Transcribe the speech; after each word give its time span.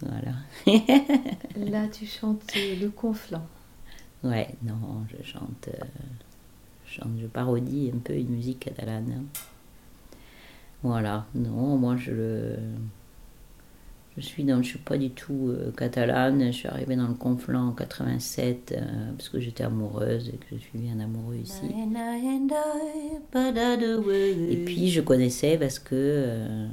Voilà. 0.00 0.32
Là, 1.56 1.88
tu 1.88 2.06
chantes 2.06 2.54
le 2.54 2.88
conflant. 2.88 3.46
Ouais, 4.22 4.48
non, 4.62 5.04
je 5.10 5.22
chante, 5.24 5.68
euh, 5.68 5.84
je 6.86 6.94
chante, 6.94 7.12
je 7.20 7.26
parodie 7.26 7.90
un 7.94 7.98
peu 7.98 8.14
une 8.14 8.30
musique 8.30 8.60
catalane. 8.60 9.26
Voilà, 10.82 11.26
non, 11.34 11.76
moi 11.76 11.96
je 11.96 12.10
le. 12.10 12.56
Je 14.18 14.20
suis 14.20 14.44
dans, 14.44 14.62
je 14.62 14.68
suis 14.68 14.78
pas 14.78 14.98
du 14.98 15.08
tout 15.10 15.48
euh, 15.48 15.72
catalane. 15.74 16.46
Je 16.46 16.50
suis 16.50 16.68
arrivée 16.68 16.96
dans 16.96 17.08
le 17.08 17.14
Conflent 17.14 17.56
en 17.56 17.72
87 17.72 18.74
euh, 18.76 19.12
parce 19.16 19.30
que 19.30 19.40
j'étais 19.40 19.64
amoureuse 19.64 20.28
et 20.28 20.36
que 20.36 20.46
je 20.52 20.58
suis 20.58 20.78
bien 20.78 21.00
amoureux 21.00 21.36
ici. 21.36 21.62
Et 24.50 24.64
puis 24.66 24.90
je 24.90 25.00
connaissais 25.00 25.56
parce 25.56 25.78
que 25.78 25.94
euh, 25.94 26.68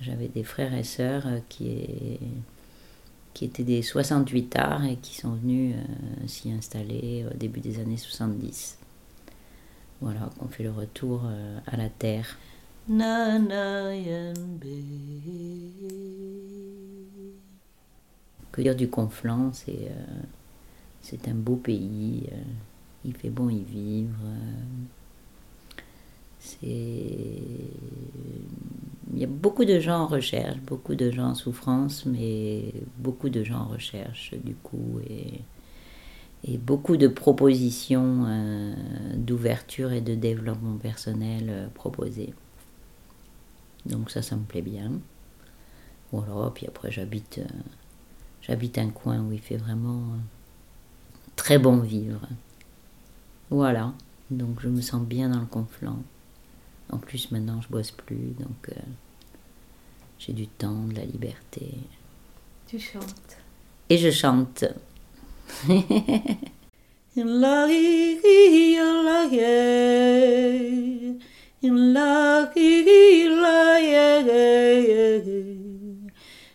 j'avais 0.00 0.28
des 0.28 0.42
frères 0.42 0.72
et 0.72 0.84
sœurs 0.84 1.26
qui, 1.50 2.18
qui 3.34 3.44
étaient 3.44 3.62
des 3.62 3.82
68 3.82 4.56
arts 4.56 4.86
et 4.86 4.96
qui 4.96 5.16
sont 5.16 5.34
venus 5.34 5.74
s'y 6.26 6.50
installer 6.52 7.26
au 7.30 7.36
début 7.36 7.60
des 7.60 7.80
années 7.80 7.98
70. 7.98 8.78
Voilà, 10.00 10.30
qu'on 10.38 10.48
fait 10.48 10.62
le 10.62 10.70
retour 10.70 11.24
à 11.66 11.76
la 11.76 11.90
terre. 11.90 12.38
Que 18.50 18.62
dire 18.62 18.74
du 18.74 18.88
Conflent, 18.88 19.52
c'est 19.52 19.70
euh, 19.92 20.22
c'est 21.00 21.28
un 21.28 21.34
beau 21.34 21.54
pays, 21.54 22.24
euh, 22.32 22.36
il 23.04 23.14
fait 23.14 23.30
bon 23.30 23.48
y 23.48 23.62
vivre. 23.62 24.18
euh, 26.64 26.66
il 29.12 29.18
y 29.18 29.22
a 29.22 29.28
beaucoup 29.28 29.64
de 29.64 29.78
gens 29.78 30.00
en 30.00 30.06
recherche, 30.08 30.58
beaucoup 30.58 30.96
de 30.96 31.12
gens 31.12 31.28
en 31.28 31.34
souffrance, 31.36 32.06
mais 32.06 32.72
beaucoup 32.98 33.28
de 33.28 33.44
gens 33.44 33.60
en 33.60 33.68
recherche 33.68 34.34
du 34.44 34.56
coup 34.56 34.98
et, 35.08 35.42
et 36.42 36.58
beaucoup 36.58 36.96
de 36.96 37.06
propositions 37.06 38.26
d'ouverture 39.14 39.92
et 39.92 40.00
de 40.00 40.16
développement 40.16 40.76
personnel 40.76 41.70
proposées. 41.74 42.34
Donc 43.86 44.10
ça, 44.10 44.22
ça 44.22 44.36
me 44.36 44.44
plaît 44.44 44.62
bien. 44.62 44.92
Voilà, 46.12 46.50
puis 46.50 46.66
après 46.66 46.90
j'habite 46.90 47.38
euh, 47.38 47.44
j'habite 48.42 48.78
un 48.78 48.90
coin 48.90 49.20
où 49.20 49.32
il 49.32 49.40
fait 49.40 49.56
vraiment 49.56 49.98
euh, 49.98 50.18
très 51.36 51.58
bon 51.58 51.78
vivre. 51.78 52.26
Voilà, 53.48 53.94
donc 54.30 54.60
je 54.60 54.68
me 54.68 54.80
sens 54.80 55.02
bien 55.02 55.28
dans 55.28 55.40
le 55.40 55.46
conflant. 55.46 55.98
En 56.90 56.98
plus 56.98 57.30
maintenant 57.30 57.60
je 57.60 57.68
bosse 57.68 57.92
plus, 57.92 58.34
donc 58.40 58.70
euh, 58.70 58.80
j'ai 60.18 60.32
du 60.32 60.48
temps, 60.48 60.84
de 60.86 60.94
la 60.94 61.04
liberté. 61.04 61.74
Tu 62.66 62.78
chantes. 62.80 63.38
Et 63.88 63.96
je 63.98 64.10
chante. 64.10 64.64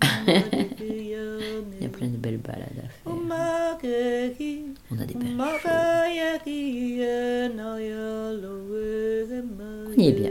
Il 1.80 1.82
y 1.82 1.86
a 1.86 1.88
plein 1.88 2.08
de 2.08 2.16
belles 2.16 2.38
balades 2.38 2.78
à 2.78 2.88
faire. 2.88 3.12
On 4.90 4.98
a 4.98 5.04
des 5.06 5.14
belles 5.14 5.36
choses. 5.58 5.62
On 9.86 10.00
y 10.00 10.08
est 10.08 10.12
bien. 10.12 10.30